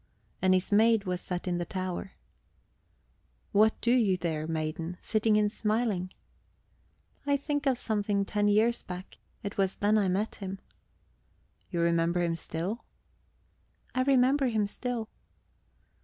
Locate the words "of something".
7.67-8.25